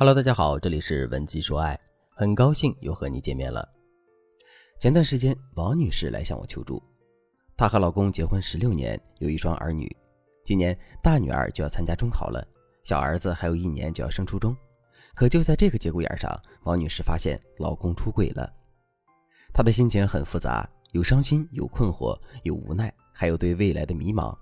[0.00, 1.76] Hello，大家好，这里是文姬说爱，
[2.10, 3.68] 很高兴又和你见面了。
[4.78, 6.80] 前段时间，王女士来向我求助，
[7.56, 9.90] 她和老公结婚十六年，有一双儿女，
[10.44, 12.46] 今年大女儿就要参加中考了，
[12.84, 14.56] 小儿子还有一年就要升初中。
[15.16, 18.48] 可就在这个节骨眼上，王女士发现老公出轨了，
[19.52, 24.32] 她的心情很复杂，有伤心，有困惑，有无奈，还有对未来的迷茫。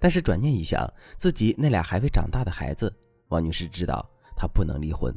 [0.00, 2.90] 但是转念一想，自己那俩还未长大的孩子，
[3.28, 5.14] 王女士知道她不能离婚。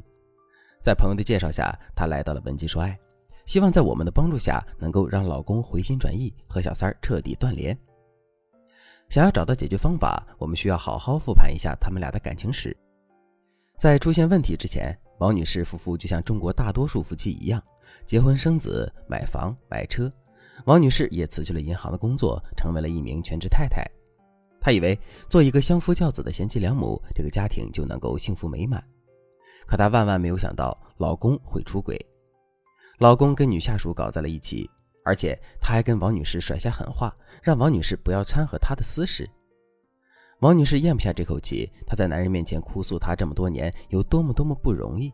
[0.84, 2.98] 在朋友的介绍下，她来到了文姬说爱，
[3.46, 7.78] 希望在我们的帮助下，能够让老公回心转意，和小三儿彻底断联。
[9.10, 12.76] 想要找到解决方法，我们需要好好复盘一下他们俩的感情史。
[13.78, 17.62] 在出现问题之前，王女士夫妇就像中国大多数夫妻一样，
[18.06, 20.12] 结婚生子、买房买车。
[20.66, 23.86] 王女士也辞去了银行的工作，成为了一名全职太太。
[24.60, 28.84] 她以为做一个相夫教子的贤妻良母，这个家庭就能够幸福美满。
[29.68, 32.04] 可她万万没有想到，老公会出轨。
[33.00, 34.68] 老公跟女下属搞在了一起，
[35.06, 39.30] 而且他还跟王女士甩下狠话，让王女士不要掺和他的私事。
[40.40, 45.12] 王女士咽不下这口气，她在男人面前哭诉她这么多年有多么多么不容易，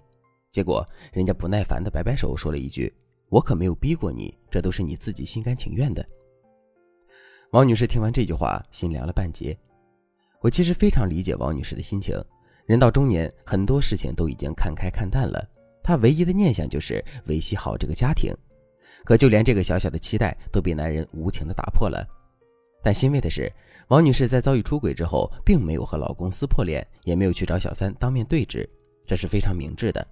[0.52, 2.94] 结果人家不耐烦的摆摆手，说了一句
[3.30, 6.06] ：“我可没有逼过你，这都是你自己心甘情愿的。”
[7.52, 9.58] 王女士听完这句话，心凉了半截。
[10.42, 12.18] 我其实非常理解王女士的心情，
[12.66, 15.46] 人到中年，很多事情都已经看开看淡了，
[15.84, 18.34] 她唯一的念想就是维系好这个家庭，
[19.04, 22.08] 可就连这个小小的期待都被男人无情的打破了。
[22.82, 23.52] 但欣慰的是，
[23.90, 28.70] 王女士在遭遇出轨之后，并没有和老公撕破脸，也没有去找小三当面对质，
[29.06, 30.06] 这是非常明智的。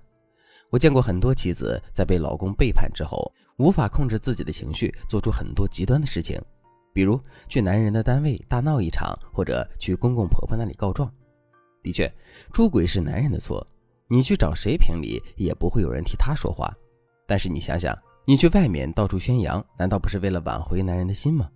[0.70, 6.42] 我见过很多妻子在被老公背叛之后，无法控制自己的情绪，做出很多极端的事情，
[6.94, 11.10] 比如去男人的单位大闹一场，或者去公公婆婆那里告状。
[11.82, 12.12] 的确，
[12.52, 13.66] 出轨是男人的错，
[14.08, 16.72] 你去找谁评理，也不会有人替他说话。
[17.26, 21.50] 但是你想想，你去外面到处宣扬，难道不是为了挽回男人的心吗？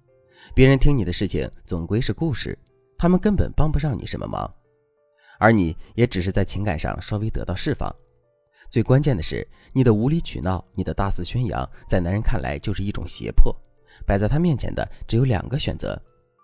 [0.54, 2.58] 别人听你的事情总归是故事，
[2.98, 4.52] 他们根本帮不上你什么忙，
[5.40, 7.94] 而你也只是在情感上稍微得到释放。
[8.70, 13.56] 最关键的是，你的无理取闹，你的大肆宣扬，在男人看来就是一种胁迫。
[14.06, 16.00] 摆在他面前的只有两个选择：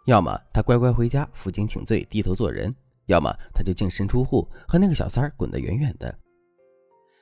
[0.05, 2.71] 要么他乖乖回家负荆请罪，低头做人；
[3.07, 6.13] 要么他就净身出户，和那个小三儿滚得远远的。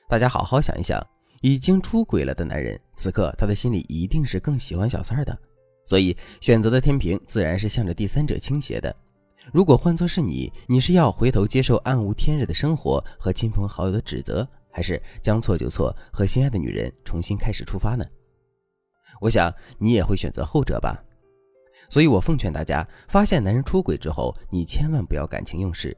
[0.08, 1.04] 大家好好想一想，
[1.40, 5.36] 已经出轨了的男人，此刻他的心里一定是更喜欢小三儿的。
[5.86, 8.94] 所以选择的天平自然是向着第三者倾斜的。
[9.52, 18.04] 如果换作是你，你是要回头接受暗无天日的生活和亲朋好友的指责，还是将错就错，和心爱的女人重新开始出发呢？
[19.20, 21.02] 我想你也会选择后者吧。
[21.90, 25.94] 所以我奉劝大家，发现男人出轨之后，你千万不要感情用事。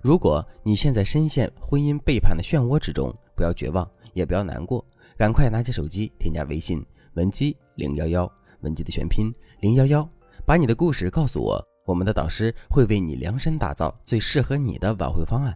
[0.00, 4.84] 如果你现在深陷婚姻背叛的漩涡之中，不要绝望，也不要难过，
[5.16, 6.84] 赶快拿起手机添加微信
[7.14, 8.30] 文姬零幺幺。
[8.60, 9.30] 文姬的全拼
[9.60, 10.08] 零幺幺，
[10.46, 15.54] 把你的故事告诉我，我们的导师会为你量身打造最适合你的挽回方案。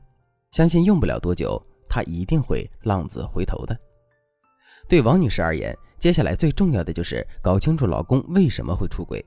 [0.50, 1.58] 相信用不了多久，
[1.88, 3.74] 他一定会浪子回头的。
[4.88, 9.24] 对王女士而言，接下来最重要的就是搞清楚老公为什么会出轨。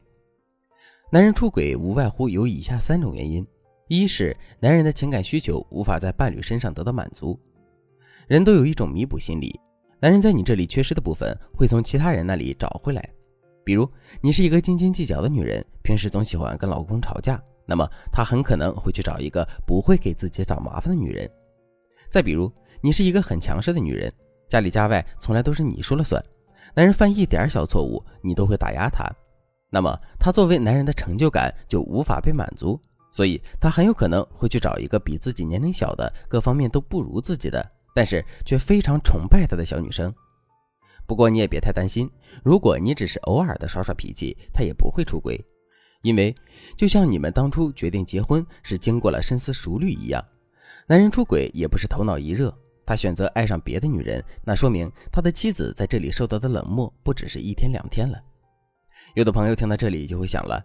[1.14, 3.46] 男人出轨无外乎有以下三种原因：
[3.90, 7.38] 一是男人的情感需求无法在伴侣身上得到满足，
[8.30, 9.60] 人都有一种弥补心理，
[10.00, 13.10] 男人在你这里缺失的部分，会从其他人那里找回来。
[13.66, 13.86] 比如，
[14.22, 21.30] 你是一个斤斤计较的女人，平时总喜欢跟老公吵架，那么他很可能会去找一个不会给自己找麻烦的女人。
[22.10, 24.10] 再比如，你是一个很强势的女人，
[24.48, 26.24] 家里家外从来都是你说了算，
[26.74, 29.06] 男人犯一点小错误，你都会打压他，
[29.74, 32.78] 那么他作为男人的成就感就无法被满足，
[33.10, 40.14] 所以他很有可能会去找一个比自己年龄小的、各方面都不如自己的，但是却非常崇拜他的小女生。
[41.08, 42.10] 不过你也别太担心，
[42.44, 45.42] 如果你只是偶尔的耍耍脾气，他也不会出轨，
[46.02, 46.36] 因为
[46.78, 50.22] 就像你们当初决定结婚是经过了深思熟虑一样，
[50.86, 52.54] 男人出轨也不是头脑一热，
[52.86, 58.18] 他选择爱上别的女人，那说明他的妻子在这里受到的冷漠不只是一天两天了。
[59.14, 60.64] 有的朋友听到这里就会想了，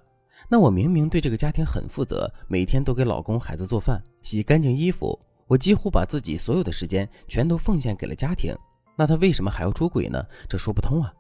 [0.49, 8.55] 那我明明对这个家庭很负责，每天都给老公孩子做饭、洗干净衣服，我几乎把自己所有的时间全都奉献给了家庭。
[8.97, 10.25] 那他为什么还要出轨呢？
[10.49, 11.13] 这说不通啊，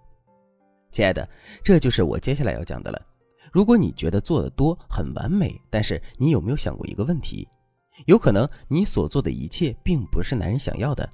[0.92, 1.28] 亲爱的，
[1.64, 3.00] 这就是我接下来要讲的了。
[3.52, 7.48] 如果你觉得做的多很完美，但是你有没有想过一个问题？
[8.04, 11.08] 有可能你所做的一切并不是男人想要的。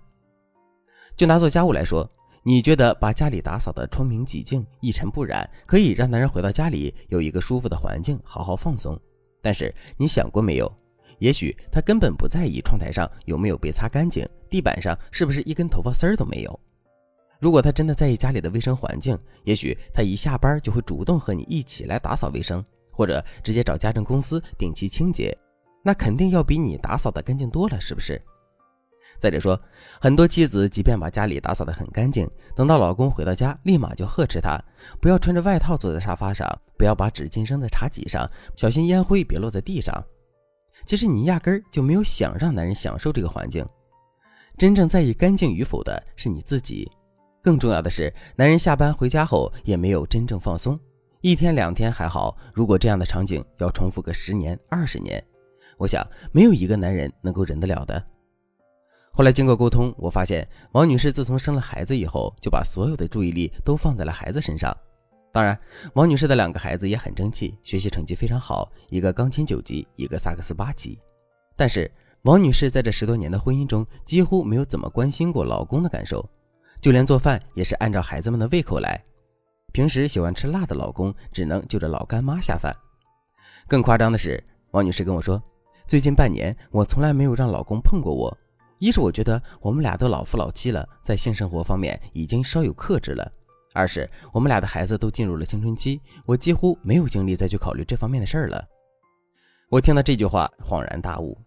[1.17, 2.09] 就拿做家务来说，
[2.45, 8.99] 你觉得把家里打扫的窗明几净、一尘不染，可以让男人回到家里有一个舒服的环境，好好放松。
[9.41, 10.71] 但是你想过没有？
[11.19, 16.61] 也许他根本不在意窗台上有没有被擦干净，地板上是不是一根头发丝儿都没有。
[17.39, 25.37] 如果他真的在意家里的卫生环境，也许他一下班就会主动和你一起来打扫卫生，或者直接找家政公司定期清洁，
[25.85, 28.21] 那肯定要比你打扫的干净多了，是不是？
[29.23, 29.57] 再者说，
[30.01, 34.61] 很多妻子即便把家里打扫得很干净，等到老公回到家，立马就呵斥他，
[35.01, 36.45] 不要穿着外套坐在沙发上，
[36.77, 40.05] 不要把纸巾扔在茶几上，小心烟灰别落在地上。
[40.87, 43.65] 其实你压根儿就没有想让男人享受这个环境，
[44.59, 46.91] 真正在意干净与否的是你自己。
[47.41, 50.77] 更重要的是，男人下班回家后也没有真正放松，
[51.21, 55.25] 一天两天还好，如果这样的场景要重复个十年二十年，
[55.79, 58.05] 我想没有一个男人能够忍得了的。
[59.15, 64.75] 后来经过沟通，我发现王女士自从生了孩子以后，就把所有的注意力都放在了孩子身上。
[65.31, 65.59] 当然，
[65.93, 70.99] 王女士的两个孩子也很争气，学习成绩非常好，一个钢琴九级，一个萨克斯八级。
[71.57, 71.91] 但是，
[72.23, 76.27] 王女士在这十多年的婚姻中，几乎没有怎么关心过老公的感受，
[76.81, 78.99] 就连做饭也是按照孩子们的胃口来。
[79.73, 82.75] 平时喜欢吃辣的老公，只能就着老干妈下饭。
[83.69, 85.43] 更夸张的是，王女士跟我说，
[85.87, 88.35] 最近半年我从来没有让老公碰过我。
[88.83, 93.25] 一是我觉得我们俩都老夫老妻了，在性生活方面已经稍有克制了；
[93.73, 98.67] 二是我们俩的孩子都进入了青春期，我几乎没有精力再去考虑这方面的事儿了。
[99.71, 101.39] 我听到这句话恍然大悟，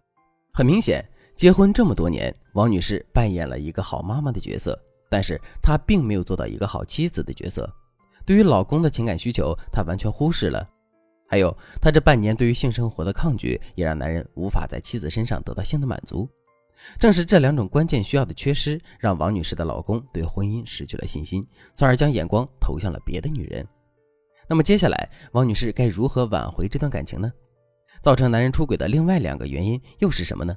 [0.54, 1.06] 很明显，
[1.36, 7.70] 结婚这么多年，王女士扮演了一个好妈妈的角色，但是她并没有做到一个好妻子的角色。
[8.26, 10.66] 对于老公的情感需求，她完全忽视了。
[11.28, 16.30] 还有，她这半年对于性生活的抗拒，也让男人无法在妻子身上得到性的满足。
[17.00, 23.68] 正是这两种关键需要的缺失，让王女士的老公对婚姻失去了信心，从而将眼光投向了别的女人。
[24.48, 27.32] 那么接下来，王女士该如何挽回这段感情呢？
[28.02, 30.56] 造成男人出轨的另外两个原因又是什么呢？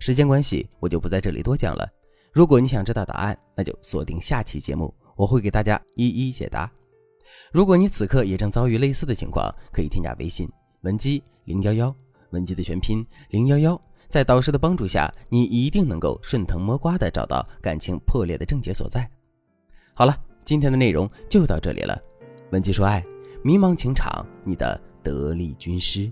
[0.00, 1.88] 时间关系，我就不在这里多讲了。
[2.32, 6.70] 如果你想知道答案，那就锁定下期节目，我会给大家一一解答。
[7.52, 10.50] 如果你此刻也正遭遇类似的情况，可以添加微信
[10.80, 11.94] 文姬零幺幺，
[12.30, 13.87] 文姬的全拼零幺幺。
[14.08, 19.08] 在导师的帮助下，你一定能够顺藤摸瓜的找到感情破裂的症结所在。
[19.92, 22.00] 好了，今天的内容就到这里了。
[22.50, 23.04] 文姬说爱，
[23.42, 26.10] 迷茫情场，你的得力军师。